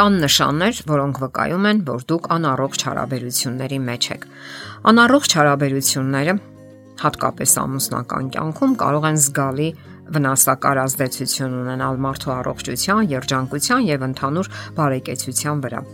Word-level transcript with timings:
Կան 0.00 0.14
նշաններ, 0.16 0.78
որոնք 0.88 1.18
վկայում 1.20 1.66
են, 1.68 1.80
որ 1.84 2.04
դուք 2.08 2.28
անառողջ 2.32 2.84
հարաբերությունների 2.86 3.78
մեջ 3.84 4.06
եք։ 4.14 4.22
Անառողջ 4.88 5.34
հարաբերությունները, 5.36 6.34
հատկապես 7.04 7.52
ամուսնական 7.66 8.32
կյանքում, 8.32 8.76
կարող 8.80 9.08
են 9.10 9.20
զգալի 9.28 9.68
վնասակար 10.16 10.84
ազդեցություն 10.88 11.58
ունենալ 11.60 12.00
մարդու 12.08 12.36
առողջության, 12.40 13.10
երջանկության 13.12 13.88
եւ 13.92 14.06
ընդհանուր 14.08 14.54
բարեկեցության 14.80 15.66
վրա։ 15.68 15.84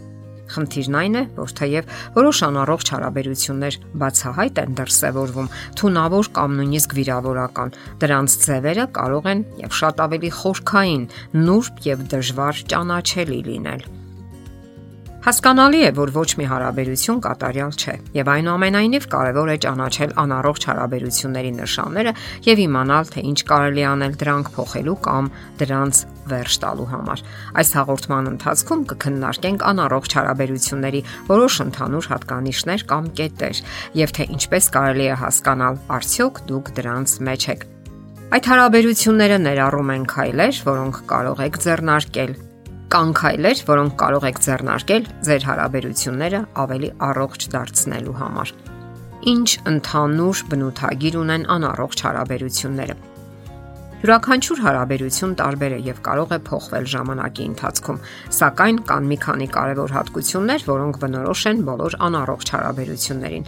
Խնդիրն 0.55 0.99
այն 1.01 1.19
է, 1.19 1.23
որ 1.37 1.55
թեև 1.61 1.91
որոշ 2.17 2.41
անառողջ 2.47 2.93
հարաբերություններ 2.95 3.79
բացահայտ 4.03 4.63
են 4.63 4.79
դրսևորվում, 4.81 5.53
թունավոր 5.81 6.33
կամ 6.39 6.57
նույնիսկ 6.61 6.97
վիրավորական, 7.01 7.77
դրանց 8.07 8.39
ձևերը 8.47 8.89
կարող 9.01 9.31
են 9.35 9.45
եւ 9.67 9.79
շատ 9.83 10.03
ավելի 10.07 10.33
խորքային, 10.41 11.07
նուրբ 11.47 11.87
եւ 11.91 12.09
դժվար 12.17 12.67
ճանաչելի 12.73 13.41
լինել։ 13.51 13.89
Հասկանալի 15.27 15.81
է, 15.83 15.89
որ 15.91 16.11
ոչ 16.15 16.29
մի 16.39 16.45
հարաբերություն 16.47 17.17
կատարյալ 17.25 17.73
չէ, 17.75 17.95
եւ 18.15 18.29
այնուամենայնիվ 18.31 19.07
կարեւոր 19.11 19.49
է 19.51 19.57
ճանաչել 19.65 20.13
անառողջ 20.23 20.67
հարաբերությունների 20.71 21.51
նշանները 21.57 22.13
եւ 22.47 22.63
իմանալ, 22.63 23.11
թե 23.11 23.25
ինչ 23.33 23.41
կարելի 23.51 23.85
անել 23.91 24.15
դրանք 24.23 24.53
փոխելու 24.55 24.97
կամ 25.09 25.31
դրանց 25.65 26.05
վերջ 26.31 26.59
տալու 26.63 26.89
համար։ 26.95 27.25
Այս 27.59 27.75
հաղորդման 27.75 28.31
ընթացքում 28.37 28.87
կքննարկենք 28.95 29.67
անառողջ 29.67 30.17
հարաբերությունների 30.23 31.03
որոշ 31.35 31.61
ընդհանուր 31.67 32.11
հատկանիշներ 32.15 32.87
կամ 32.87 33.13
կետեր 33.19 33.63
եւ 34.07 34.15
թե 34.15 34.31
ինչպես 34.39 34.73
կարելի 34.79 35.07
է 35.11 35.21
հասկանալ 35.27 35.85
արդյոք 35.99 36.43
դուք 36.55 36.75
դրանց 36.79 37.21
մեջ 37.27 37.51
եք։ 37.57 37.71
Այդ 38.27 38.51
հարաբերությունները 38.55 39.39
ներառում 39.43 39.95
են 39.97 40.11
քայլեր, 40.11 40.67
որոնք 40.67 41.07
կարող 41.11 41.47
եք 41.47 41.65
ձեռնարկել 41.67 42.33
Կան 42.87 43.09
քայլեր, 43.19 43.61
որոնք 43.67 43.95
կարող 43.99 44.25
եք 44.29 44.37
ձեռնարկել 44.45 45.07
ձեր 45.27 45.47
հարաբերությունները 45.49 46.41
ավելի 46.63 46.91
առողջ 47.07 47.47
դարձնելու 47.55 48.15
համար։ 48.21 48.53
Ինչ 49.33 49.49
ընդհանուր 49.73 50.43
բնութագիր 50.53 51.19
ունեն 51.25 51.47
անառողջ 51.57 52.03
հարաբերությունները։ 52.07 52.97
Յուրաքանչյուր 53.97 54.59
հարաբերություն 54.61 55.31
տարբեր 55.41 55.73
է 55.73 55.77
եւ 55.87 56.01
կարող 56.05 56.33
է 56.37 56.39
փոխվել 56.45 56.87
ժամանակի 56.93 57.45
ընթացքում, 57.49 58.01
սակայն 58.37 58.81
կան 58.91 59.07
մի 59.09 59.17
քանի 59.23 59.47
կարևոր 59.55 59.95
հատկություններ, 59.97 60.65
որոնք 60.69 60.99
բնորոշ 61.01 61.45
են 61.49 61.63
բոլոր 61.65 61.97
անառողջ 62.07 62.53
հարաբերություններին։ 62.57 63.47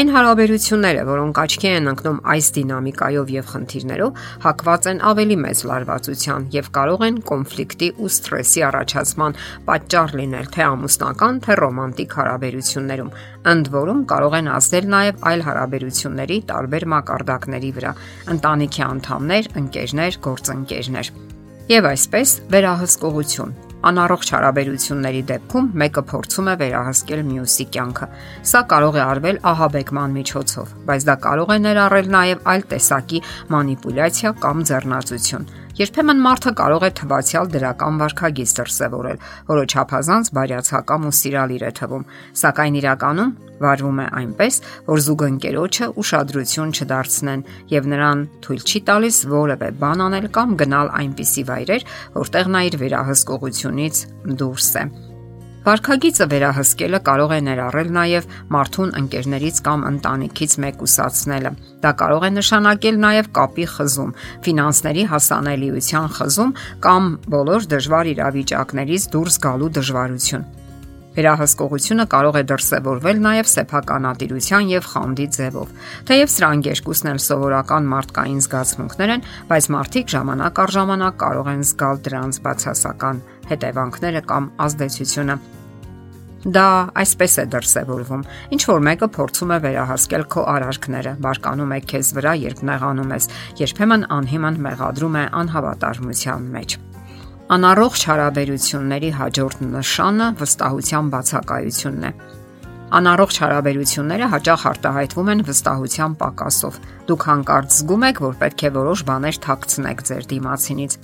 Այն 0.00 0.12
հարաբերությունները, 0.16 1.02
որոնք 1.10 1.40
աչքի 1.44 1.68
են 1.70 1.90
ընկնում 1.92 2.22
այս 2.32 2.48
դինամիկայով 2.56 3.34
եւ 3.36 3.50
խնդիրներով, 3.52 4.24
հակված 4.40 4.88
են 4.90 5.04
ավելի 5.10 5.36
մեծ 5.44 5.62
լարվածության 5.68 6.48
եւ 6.56 6.72
կարող 6.80 7.04
են 7.10 7.20
կոնֆլիկտի 7.28 7.88
ու 8.00 8.10
սթրեսի 8.16 8.64
առաջացման 8.70 9.38
պատճառ 9.68 10.16
լինել 10.16 10.50
թե 10.56 10.64
ամուսնական, 10.70 11.44
թե 11.44 11.58
ռոմանտիկ 11.60 12.16
հարաբերություններում 12.20 13.12
ընդ 13.40 13.68
որում 13.72 14.00
կարող 14.04 14.34
են 14.36 14.48
ազդել 14.52 14.86
նաև 14.92 15.22
այլ 15.30 15.42
հարաբերությունների 15.46 16.36
տարբեր 16.50 16.84
մակարդակների 16.92 17.70
վրա՝ 17.76 17.92
ընտանիքի 18.34 18.82
անդամներ, 18.84 19.48
ընկերներ, 19.90 20.18
գործընկերներ։ 20.22 21.08
Եվ 21.70 21.86
այսպես 21.90 22.30
վերահսկողություն 22.50 23.54
Անառողջ 23.80 24.30
հարաբերությունների 24.34 25.20
դեպքում 25.30 25.68
մեկը 25.80 26.02
փորձում 26.10 26.48
է 26.52 26.54
վերահսկել 26.60 27.22
մյուսի 27.30 27.66
կյանքը։ 27.74 28.08
Սա 28.50 28.60
կարող 28.70 28.98
է 28.98 29.02
արվել 29.06 29.38
ահաբեկման 29.50 30.16
միջոցով, 30.18 30.74
բայց 30.90 31.06
դա 31.08 31.16
կարող 31.24 31.54
է 31.54 31.58
ներառել 31.64 32.10
նաև 32.14 32.44
այլ 32.52 32.66
տեսակի 32.74 33.22
մանիպուլյացիա 33.56 34.34
կամ 34.44 34.64
ձեռնարկություն։ 34.70 35.48
Երբեմն 35.78 36.18
մարդը 36.24 36.50
կարող 36.58 36.84
է 36.86 36.90
թվացial 36.98 37.50
դրական 37.54 37.98
վարքագիծ 38.00 38.54
դրսևորել, 38.58 39.20
որը 39.50 39.66
չափազանց 39.70 40.30
բարյացակամ 40.34 41.04
ու 41.06 41.12
սիրալիր 41.20 41.64
է 41.68 41.70
թվում, 41.78 42.06
սակայն 42.40 42.78
իրականում 42.80 43.30
վարվում 43.60 44.00
է 44.00 44.06
այնպես, 44.20 44.58
որ 44.88 45.04
զուգընկերոջը 45.06 45.88
ուշադրություն 46.02 46.74
չդարձնեն 46.74 47.44
եւ 47.76 47.88
նրան 47.92 48.24
թույլ 48.46 48.64
չի 48.66 48.82
տալիս 48.90 49.20
որևէ 49.30 49.70
բան 49.84 50.04
անել 50.08 50.26
կամ 50.34 50.58
գնալ 50.64 50.92
այնպիսի 51.04 51.46
վայրեր, 51.52 51.86
որտեղ 52.18 52.52
նա 52.56 52.66
իր 52.70 52.80
վերահսկողությունից 52.82 54.04
դուրս 54.40 54.74
է։ 54.80 55.09
Վարքագիծը 55.60 56.24
վերահսկելը 56.32 56.98
կարող 57.04 57.32
է 57.36 57.38
ներառել 57.44 57.88
նաև 57.92 58.28
մարդուն 58.54 58.92
ընկերներից 59.00 59.58
կամ 59.66 59.82
ընտանիքից 59.90 60.54
մեկուսացնելը։ 60.64 61.50
Դա 61.82 61.90
կարող 62.00 62.22
է 62.24 62.30
նշանակել 62.36 63.00
նաև 63.02 63.28
կապի 63.36 63.66
խզում, 63.74 64.14
ֆինանսների 64.46 65.04
հասանելիության 65.10 66.08
խզում 66.16 66.54
կամ 66.86 67.10
բոլոր 67.34 67.68
դժվար 67.74 68.10
իրավիճակներից 68.14 69.04
դուրս 69.12 69.36
գալու 69.44 69.70
դժվարություն։ 69.80 70.48
Վերահսկողությունը 71.10 72.04
կարող 72.06 72.36
է 72.38 72.42
դրսևորվել 72.48 73.20
նաև 73.24 73.48
սեփականատիրության 73.50 74.68
եւ 74.70 74.84
խանդի 74.92 75.26
ձևով։ 75.36 75.72
Թեև 76.06 76.30
սրանք 76.36 76.68
երկուսն 76.70 77.10
էլ 77.10 77.20
սովորական 77.26 77.90
մարդկային 77.90 78.40
զգացմունքներ 78.46 79.12
են, 79.16 79.26
բայց 79.50 79.68
մարդիկ 79.74 80.14
ժամանակ 80.14 80.62
առ 80.64 80.74
ժամանակ 80.78 81.20
կարող 81.26 81.50
են 81.50 81.66
զգալ 81.66 82.02
դրանց 82.06 82.40
բացասական 82.46 83.22
հետևանքները 83.50 84.22
կամ 84.30 84.50
ազդեցությունը։ 84.66 85.36
Դա 86.40 86.66
այսպես 86.96 87.34
է 87.36 87.42
դրսևորվում։ 87.52 88.22
Ինչ 88.56 88.62
որ 88.70 88.78
մեկը 88.86 89.08
փորձում 89.12 89.50
է 89.52 89.58
վերահասկել 89.64 90.22
քո 90.32 90.44
արարքները, 90.54 91.12
բարկանում 91.20 91.74
է 91.76 91.80
քեզ 91.90 92.12
վրա, 92.16 92.32
երբ 92.40 92.62
նեղանում 92.70 93.12
ես, 93.12 93.26
երբեմն 93.60 94.06
անհիմն 94.16 94.56
մեղադրում 94.64 95.18
է 95.20 95.24
անհավատարմության 95.40 96.48
մեջ։ 96.56 96.76
Անառողջ 97.50 98.00
հարաբերությունների 98.08 99.10
հաջորդ 99.20 99.62
նշանը 99.68 100.26
վստահության 100.40 101.12
բացակայությունն 101.12 102.04
է։ 102.08 102.12
Անառողջ 102.90 103.36
հարաբերությունները 103.44 104.26
հաճախ 104.32 104.66
արտահայտվում 104.70 105.30
են 105.34 105.42
վստահության 105.50 106.14
պակասով։ 106.24 106.78
Դուք 107.10 107.26
հանկարծ 107.30 107.76
զգում 107.76 108.06
եք, 108.10 108.22
որ 108.30 108.34
պետք 108.40 108.64
է 108.64 108.70
որոշ 108.80 109.02
բաներ 109.10 109.40
թաքցնեք 109.44 110.06
ձեր 110.10 110.30
դիմացինից 110.30 110.96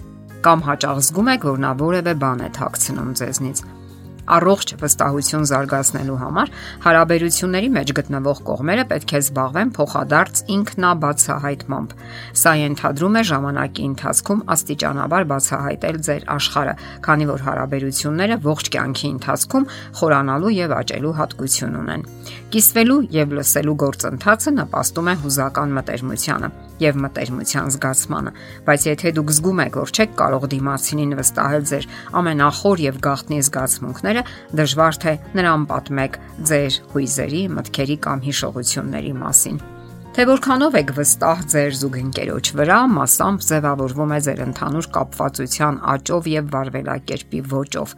կամ 0.47 0.61
հաճախ 0.62 0.99
զգում 1.03 1.29
եք, 1.33 1.45
որ 1.51 1.57
նա 1.65 1.71
որևէ 1.81 2.12
բան 2.23 2.43
է 2.47 2.49
թաքցնում 2.55 3.09
ձեզնից 3.19 3.62
առողջ 4.26 4.72
վստահություն 4.81 5.44
զարգացնելու 5.50 6.19
համար 6.22 6.53
հարաբերությունների 6.87 7.70
մեջ 7.76 7.92
գտնվող 7.98 8.41
կողմերը 8.48 8.84
պետք 8.91 9.14
է 9.16 9.20
զբաղվեն 9.26 9.72
փոխադարձ 9.76 10.42
ինքնաբացահայտմամբ։ 10.56 11.94
Սա 12.42 12.53
ենթադրում 12.62 13.16
է 13.16 13.22
ժամանակի 13.31 13.86
ընթացքում 13.91 14.42
աստիճանաբար 14.56 15.28
բացահայտել 15.31 16.00
ձեր 16.06 16.28
աշխարհը, 16.36 16.75
քանի 17.06 17.28
որ 17.31 17.47
հարաբերությունները 17.47 18.41
ողջ 18.47 18.70
կյանքի 18.76 19.09
ընթացքում 19.16 19.69
խորանալու 20.00 20.54
եւ 20.56 20.76
աճելու 20.81 21.16
հատկություն 21.20 21.81
ունեն։ 21.82 22.06
Կիսվելու 22.56 23.00
եւ 23.16 23.36
լսելու 23.36 23.76
գործընթացը 23.86 24.56
նպաստում 24.56 25.10
է 25.10 25.15
հուզական 25.22 25.76
մտերմությանը 25.76 26.50
եւ 26.76 26.98
մտերմության 27.03 27.70
զգացմանը, 27.75 28.32
բայց 28.66 28.86
եթե 28.86 29.12
դուք 29.16 29.31
զգում 29.36 29.60
եք, 29.65 29.78
որ 29.81 29.92
չեք 29.97 30.12
կարող 30.20 30.47
դիմացինին 30.53 31.15
վստահել 31.20 31.65
ձեր 31.70 31.86
ամենախոր 32.20 32.82
եւ 32.84 32.98
գաղտնի 33.06 33.38
զգացմունքները, 33.47 34.16
ընկերները, 34.16 34.56
դժվար 34.56 34.99
թե 35.03 35.12
նրան 35.37 35.65
պատմեք 35.71 36.19
ձեր 36.49 36.77
հույզերի, 36.93 37.43
մտքերի 37.56 37.97
կամ 38.06 38.19
հիշողությունների 38.27 39.15
մասին։ 39.21 39.59
Թե 40.16 40.25
որքանով 40.32 40.77
եք 40.81 40.91
վստահ 40.97 41.41
ձեր 41.53 41.72
զուգընկերոջ 41.77 42.47
վրա, 42.56 42.78
մասամբ 42.97 43.41
ձևավորվում 43.47 44.12
է 44.16 44.21
ձեր 44.27 44.38
ընդհանուր 44.47 44.87
կապվածության 44.97 45.81
աճով 45.93 46.28
եւ 46.32 46.47
վարվելակերպի 46.56 47.41
ոճով։ 47.53 47.97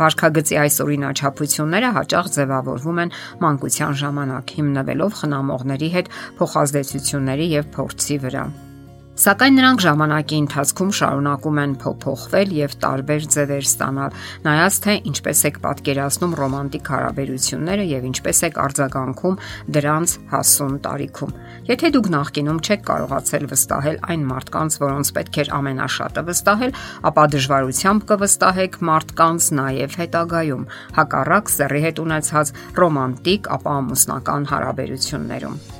Վարքագծի 0.00 0.56
այս 0.64 0.76
օրինաչափությունները 0.80 1.90
հաճախ 2.00 2.30
ձևավորվում 2.34 3.00
են 3.04 3.14
մանկության 3.44 3.94
ժամանակ, 4.00 4.54
հիմնվելով 4.56 5.20
խնամողների 5.20 5.92
հետ 5.94 6.10
փոխազդեցությունների 6.40 7.46
եւ 7.60 7.70
փորձի 7.76 8.18
վրա։ 8.24 8.44
Սակայն 9.20 9.58
նրանք 9.58 9.82
ժամանակի 9.84 10.36
ընթացքում 10.40 10.92
շարունակում 10.96 11.58
են 11.60 11.72
փոփոխվել 11.82 12.52
եւ 12.56 12.74
տարբեր 12.80 13.24
ձևեր 13.34 13.66
ստանալ, 13.68 14.14
նայած 14.46 14.76
թե 14.86 14.94
ինչպես 15.10 15.42
եք 15.50 15.58
պատկերացնում 15.64 16.36
ռոմանտիկ 16.40 16.88
հարաբերությունները 16.94 17.84
եւ 17.90 18.06
ինչպես 18.10 18.40
եք 18.48 18.56
արձագանքում 18.64 19.36
դրանց 19.76 20.14
հասուն 20.30 20.78
տարիքում։ 20.86 21.34
Եթե 21.68 21.90
դուք 22.00 22.08
նախկինում 22.16 22.62
չեք 22.64 22.86
կարողացել 22.88 23.44
վստահել 23.52 24.00
այն 24.08 24.24
մարդկանց, 24.30 24.78
որոնց 24.80 25.12
պետք 25.20 25.38
էր 25.44 25.52
ամենաշատը 25.60 26.24
վստահել, 26.30 26.74
ապա 27.12 27.26
դժվարությամբ 27.36 28.08
կվստահեք 28.08 28.80
մարդկանց 28.88 29.50
նաեւ 29.60 30.00
հետագայում, 30.00 30.64
հակառակ 30.96 31.54
սեռի 31.60 31.84
հետ 31.90 32.02
ունեցած 32.08 32.54
ռոմանտիկ, 32.80 33.52
ապա 33.60 33.76
ամուսնական 33.84 34.50
հարաբերություններում։ 34.54 35.79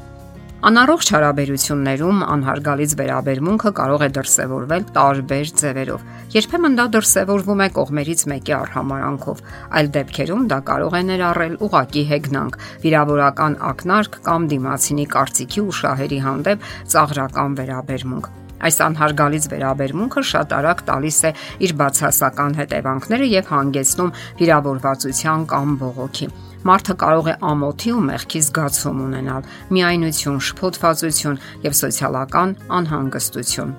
Անառողջ 0.60 1.08
հարաբերություններում 1.14 2.18
անհարգալից 2.20 2.94
վերաբերմունքը 2.98 3.70
կարող 3.78 4.02
է 4.04 4.08
դրսևորվել 4.16 4.82
տարբեր 4.96 5.52
ձևերով։ 5.60 6.02
Երբեմն 6.34 6.76
դա 6.76 6.84
դրսևորվում 6.96 7.62
է 7.64 7.68
կողմերից 7.78 8.24
մեկի 8.32 8.54
արհամարանքով, 8.56 9.40
այլ 9.80 9.88
դեպքերում 9.94 10.42
դա 10.52 10.58
կարող 10.68 10.98
է 10.98 11.02
ներառել 11.12 11.54
ուղակի 11.64 12.02
հեգնանք, 12.10 12.60
վիրավորական 12.84 13.56
ակնարկ 13.70 14.20
կամ 14.28 14.50
դիմացինի 14.52 15.08
կարծիքի 15.16 15.64
ու 15.64 15.74
շահերի 15.80 16.20
հանդեպ 16.28 16.68
ծաղրական 16.92 17.56
վերաբերմունք։ 17.62 18.30
Այս 18.60 18.80
անհարգալից 18.84 19.48
վերաբերմունքը 19.54 20.26
շատ 20.34 20.54
արագ 20.60 20.84
տալիս 20.92 21.22
է 21.24 21.32
իր 21.64 21.74
բացասական 21.80 22.60
հետևանքները 22.60 23.32
եւ 23.40 23.50
հանգեցնում 23.56 24.14
վիրավորվածության 24.44 25.50
կամ 25.56 25.76
բողոքի։ 25.80 26.32
Մարդը 26.60 26.94
կարող 27.00 27.28
է 27.30 27.34
ամոթի 27.50 27.92
ու 27.96 28.00
մեղքի 28.04 28.40
զգացում 28.44 28.98
ունենալ, 29.00 29.46
միայնություն, 29.72 30.40
շփոթվածություն 30.44 31.38
եւ 31.64 31.76
սոցիալական 31.78 32.50
անհանգստություն։ 32.76 33.70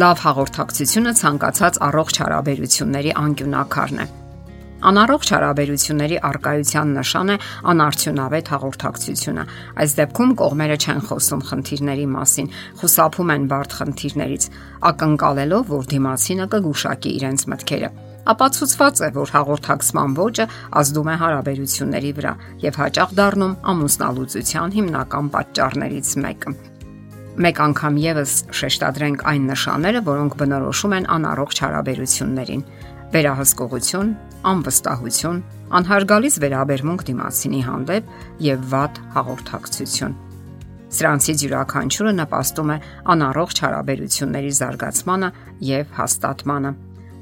Լավ 0.00 0.22
հաղորդակցությունը 0.24 1.12
ցանկացած 1.20 1.78
առողջ 1.92 2.20
հարաբերությունների 2.22 3.12
անկյունակարն 3.22 4.00
է։ 4.00 4.06
Անառողջ 4.82 5.28
հարաբերությունների 5.36 6.16
արկայության 6.26 6.94
նշան 6.96 7.32
է 7.32 7.36
անարդյունավետ 7.72 8.48
հաղորդակցությունը։ 8.52 9.44
Այս 9.84 9.94
դեպքում 10.00 10.32
կողմերը 10.40 10.78
չեն 10.82 11.04
խոսում 11.12 11.44
խնդիրների 11.52 12.06
մասին, 12.16 12.48
խուսափում 12.80 13.34
են 13.36 13.44
բարդ 13.52 13.76
խնդիրներից, 13.82 14.48
ակնկալելով, 14.90 15.70
որ 15.76 15.86
դիմացինը 15.92 16.48
կգուշակի 16.56 17.14
իրենց 17.20 17.46
մտքերը 17.52 17.92
ապացուցված 18.30 19.00
է, 19.02 19.08
որ 19.16 19.32
հաղորդակցման 19.34 20.12
ոճը 20.18 20.44
ազդում 20.78 21.08
է 21.12 21.16
հարաբերությունների 21.22 22.12
վրա 22.18 22.32
եւ 22.62 22.78
հաճախ 22.82 23.14
դառնում 23.18 23.56
ամուսնալուծության 23.72 24.76
հիմնական 24.78 25.30
պատճառներից 25.34 26.12
մեկը։ 26.22 26.54
Մեկ 27.32 27.60
անգամ 27.64 27.94
եւս 27.96 28.32
շեշտադրենք 28.52 29.22
այն 29.32 29.44
նշանները, 29.48 30.00
որոնք 30.04 30.34
բնորոշում 30.42 30.94
են 30.98 31.06
անառողջ 31.16 31.62
հարաբերություններին. 31.64 32.64
վերահսկողություն, 33.12 34.10
անվստահություն, 34.52 35.40
անհարգալից 35.78 36.36
վերաբերմունք 36.44 37.02
դիմացինի 37.08 37.60
հանդեպ 37.66 38.12
եւ 38.46 38.62
վատ 38.72 39.00
հաղորդակցություն։ 39.16 40.14
Սրանցից 40.92 41.44
յուրաքանչյուրը 41.44 42.14
նպաստում 42.20 42.72
է 42.72 42.78
անառողջ 43.16 43.62
հարաբերությունների 43.64 44.52
զարգացմանը 44.60 45.30
եւ 45.72 45.94
հաստատմանը։ 45.98 46.72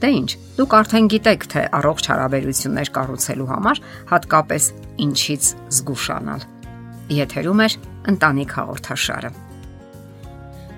Դե 0.00 0.08
ի՞նչ, 0.16 0.30
դուք 0.56 0.74
արդեն 0.78 1.08
գիտեք, 1.12 1.42
թե 1.52 1.62
առողջ 1.76 2.06
հարաբերություններ 2.10 2.90
կառուցելու 2.96 3.48
համար 3.50 3.80
հատկապես 4.10 4.68
ինչից 5.04 5.48
զգուշանալ։ 5.76 6.46
Եթերում 7.20 7.60
է 7.60 7.68
ընտանիք 8.14 8.54
հաղորդաշարը։ 8.60 9.30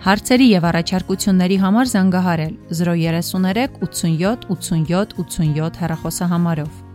Հարցերի 0.02 0.46
եւ 0.50 0.64
առաջարկությունների 0.72 1.56
համար 1.62 1.90
զանգահարել 1.92 2.54
033 2.74 3.76
87 3.86 4.48
87 4.50 5.14
87 5.22 5.78
հեռախոսահամարով։ 5.82 6.91